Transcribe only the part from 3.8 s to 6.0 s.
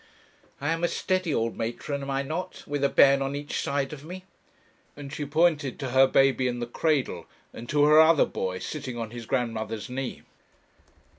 of me,' and she pointed to